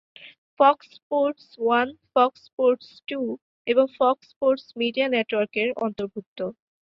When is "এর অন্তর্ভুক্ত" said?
5.61-6.39